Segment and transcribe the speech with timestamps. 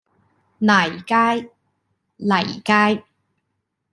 [0.03, 0.03] 坭
[1.05, 1.51] 街、
[2.17, 3.03] 泥街